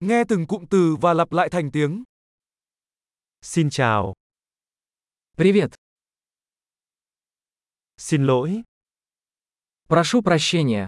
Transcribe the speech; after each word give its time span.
Nghe 0.00 0.24
từng 0.28 0.46
cụm 0.46 0.64
từ 0.70 0.96
và 1.00 1.14
lặp 1.14 1.32
lại 1.32 1.48
thành 1.52 1.70
tiếng. 1.72 2.04
Xin 3.42 3.70
chào, 3.70 4.14
Привет. 5.36 5.70
xin 7.96 8.24
lỗi, 8.26 8.62
Прошу 9.88 10.22
прощения. 10.22 10.86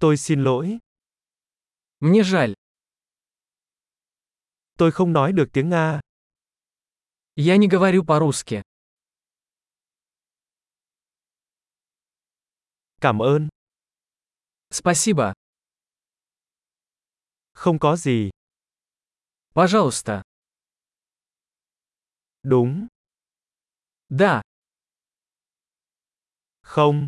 tôi 0.00 0.16
xin 0.16 0.44
lỗi, 0.44 0.78
Мне 2.00 2.22
жаль. 2.22 2.54
tôi 4.78 4.90
không 4.92 5.12
nói 5.12 5.32
được 5.32 5.46
tiếng 5.52 5.68
Nga. 5.68 6.00
Я 7.36 7.56
не 7.56 7.68
говорю 7.68 8.04
по-русски. 8.04 8.62
Cảm 13.00 13.18
ơn, 13.22 13.48
Спасибо. 14.70 15.32
không 17.57 17.79
có 17.79 17.95
gì, 17.95 18.29
Пожалуйста. 19.53 20.21
đúng, 22.43 22.87
Да. 24.09 24.41
không, 26.61 27.07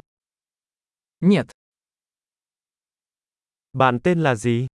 Нет. 1.21 1.45
bạn 3.73 3.99
tên 4.03 4.19
là 4.23 4.35
gì? 4.35 4.67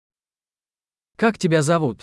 Как 1.17 1.38
тебя 1.38 1.62
зовут? 1.62 2.02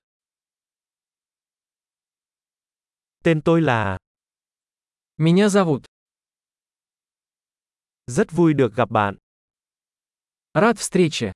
Tên 3.25 3.41
tôi 3.43 3.61
là, 3.63 3.99
Меня 5.17 5.49
зовут. 5.49 5.85
rất 8.07 8.33
vui 8.33 8.55
được 8.55 8.75
gặp 8.75 8.91
bạn. 8.91 9.17
Рад 10.55 10.79
встрече. 10.79 11.33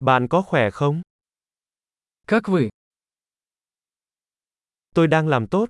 Bạn 0.00 0.26
có 0.30 0.42
khỏe 0.42 0.70
không? 0.70 1.02
Как 2.26 2.48
вы? 2.48 2.68
Tôi 4.94 5.06
đang 5.06 5.28
làm 5.28 5.46
tốt. 5.46 5.68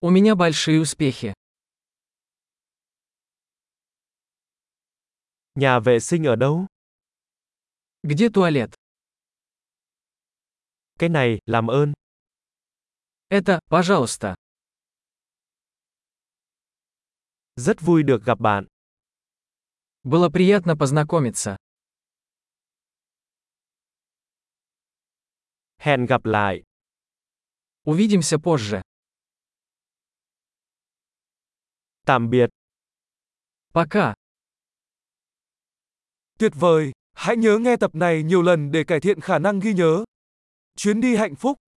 У 0.00 0.10
меня 0.10 0.34
большие 0.34 0.80
успехи. 0.80 1.32
Nhà 5.54 5.80
vệ 5.80 6.00
sinh 6.00 6.24
ở 6.24 6.36
đâu? 6.36 6.66
Где 8.02 8.28
туалет? 8.28 8.70
Cái 10.98 11.08
này, 11.08 11.38
làm 11.46 11.66
ơn. 11.66 11.92
Это, 13.28 13.60
пожалуйста. 13.70 14.34
Rất 17.56 17.80
vui 17.80 18.02
được 18.02 18.24
gặp 18.24 18.40
bạn. 18.40 18.66
Было 20.04 20.28
приятно 20.28 20.76
познакомиться. 20.76 21.56
Hẹn 25.78 26.06
gặp 26.06 26.24
lại. 26.24 26.62
Увидимся 27.86 28.38
позже. 28.38 28.82
Tạm 32.06 32.30
biệt. 32.30 32.50
Пока. 33.72 34.14
Tuyệt 36.38 36.52
vời! 36.54 36.92
Hãy 37.12 37.36
nhớ 37.36 37.58
nghe 37.58 37.76
tập 37.76 37.94
này 37.94 38.22
nhiều 38.22 38.42
lần 38.42 38.70
để 38.70 38.84
cải 38.84 39.00
thiện 39.00 39.20
khả 39.20 39.38
năng 39.38 39.60
ghi 39.60 39.74
nhớ. 39.74 40.04
Chuyến 40.76 41.00
đi 41.00 41.16
hạnh 41.16 41.34
phúc! 41.34 41.58